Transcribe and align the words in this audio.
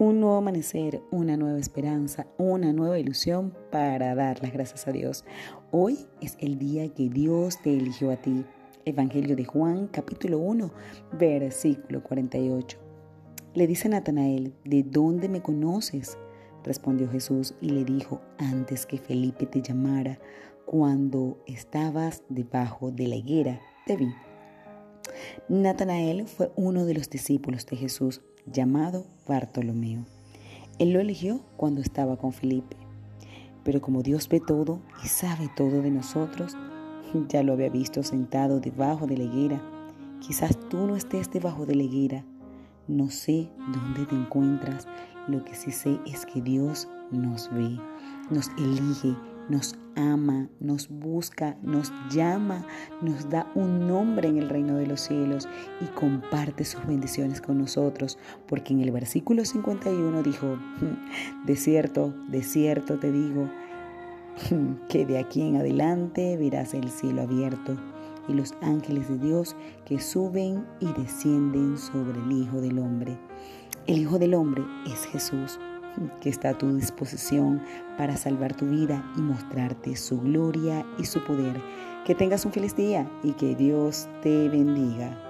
un 0.00 0.18
nuevo 0.18 0.36
amanecer, 0.36 1.02
una 1.10 1.36
nueva 1.36 1.58
esperanza, 1.58 2.26
una 2.38 2.72
nueva 2.72 2.98
ilusión 2.98 3.54
para 3.70 4.14
dar 4.14 4.42
las 4.42 4.50
gracias 4.50 4.88
a 4.88 4.92
Dios. 4.92 5.26
Hoy 5.72 5.98
es 6.22 6.38
el 6.40 6.58
día 6.58 6.88
que 6.88 7.10
Dios 7.10 7.60
te 7.60 7.76
eligió 7.76 8.10
a 8.10 8.16
ti. 8.16 8.46
Evangelio 8.86 9.36
de 9.36 9.44
Juan, 9.44 9.88
capítulo 9.88 10.38
1, 10.38 10.72
versículo 11.18 12.02
48. 12.02 12.78
Le 13.52 13.66
dice 13.66 13.90
Natanael, 13.90 14.54
¿de 14.64 14.82
dónde 14.84 15.28
me 15.28 15.42
conoces? 15.42 16.16
Respondió 16.64 17.10
Jesús 17.10 17.54
y 17.60 17.68
le 17.68 17.84
dijo, 17.84 18.22
antes 18.38 18.86
que 18.86 18.96
Felipe 18.96 19.44
te 19.44 19.60
llamara, 19.60 20.18
cuando 20.64 21.42
estabas 21.46 22.22
debajo 22.30 22.90
de 22.90 23.06
la 23.06 23.16
higuera, 23.16 23.60
te 23.84 23.98
vi. 23.98 24.08
Natanael 25.50 26.26
fue 26.26 26.50
uno 26.56 26.86
de 26.86 26.94
los 26.94 27.10
discípulos 27.10 27.66
de 27.66 27.76
Jesús 27.76 28.22
llamado 28.52 29.06
Bartolomeo. 29.26 30.04
Él 30.78 30.92
lo 30.92 31.00
eligió 31.00 31.40
cuando 31.56 31.80
estaba 31.80 32.16
con 32.16 32.32
Felipe. 32.32 32.76
Pero 33.64 33.80
como 33.80 34.02
Dios 34.02 34.28
ve 34.28 34.40
todo 34.40 34.80
y 35.04 35.08
sabe 35.08 35.50
todo 35.54 35.82
de 35.82 35.90
nosotros, 35.90 36.56
ya 37.28 37.42
lo 37.42 37.52
había 37.52 37.68
visto 37.68 38.02
sentado 38.02 38.60
debajo 38.60 39.06
de 39.06 39.18
la 39.18 39.24
higuera. 39.24 39.62
Quizás 40.20 40.58
tú 40.68 40.86
no 40.86 40.96
estés 40.96 41.30
debajo 41.30 41.66
de 41.66 41.74
la 41.74 41.82
higuera. 41.82 42.24
No 42.88 43.10
sé 43.10 43.48
dónde 43.72 44.06
te 44.06 44.14
encuentras. 44.14 44.86
Lo 45.28 45.44
que 45.44 45.54
sí 45.54 45.70
sé 45.70 45.98
es 46.06 46.26
que 46.26 46.40
Dios 46.40 46.88
nos 47.10 47.52
ve, 47.52 47.78
nos 48.30 48.48
elige, 48.58 49.14
nos 49.50 49.74
ama, 49.96 50.48
nos 50.60 50.88
busca, 50.88 51.56
nos 51.62 51.92
llama, 52.10 52.64
nos 53.02 53.28
da 53.28 53.50
un 53.54 53.88
nombre 53.88 54.28
en 54.28 54.38
el 54.38 54.48
reino 54.48 54.76
de 54.76 54.86
los 54.86 55.00
cielos 55.00 55.48
y 55.80 55.86
comparte 55.86 56.64
sus 56.64 56.86
bendiciones 56.86 57.40
con 57.40 57.58
nosotros, 57.58 58.16
porque 58.46 58.72
en 58.72 58.80
el 58.80 58.92
versículo 58.92 59.44
51 59.44 60.22
dijo, 60.22 60.56
de 61.44 61.56
cierto, 61.56 62.14
de 62.28 62.42
cierto 62.42 62.98
te 62.98 63.10
digo, 63.10 63.50
que 64.88 65.04
de 65.04 65.18
aquí 65.18 65.42
en 65.42 65.56
adelante 65.56 66.36
verás 66.36 66.72
el 66.72 66.88
cielo 66.88 67.22
abierto 67.22 67.76
y 68.28 68.34
los 68.34 68.54
ángeles 68.62 69.08
de 69.08 69.18
Dios 69.18 69.56
que 69.84 69.98
suben 69.98 70.64
y 70.78 70.86
descienden 70.92 71.76
sobre 71.76 72.20
el 72.20 72.32
Hijo 72.32 72.60
del 72.60 72.78
Hombre. 72.78 73.18
El 73.88 73.98
Hijo 73.98 74.18
del 74.18 74.34
Hombre 74.34 74.62
es 74.86 75.04
Jesús 75.06 75.58
que 76.20 76.28
está 76.28 76.50
a 76.50 76.58
tu 76.58 76.74
disposición 76.74 77.62
para 77.96 78.16
salvar 78.16 78.54
tu 78.54 78.66
vida 78.66 79.04
y 79.16 79.20
mostrarte 79.20 79.96
su 79.96 80.20
gloria 80.20 80.84
y 80.98 81.04
su 81.04 81.22
poder. 81.24 81.60
Que 82.04 82.14
tengas 82.14 82.44
un 82.44 82.52
feliz 82.52 82.74
día 82.76 83.10
y 83.22 83.32
que 83.32 83.54
Dios 83.54 84.08
te 84.22 84.48
bendiga. 84.48 85.29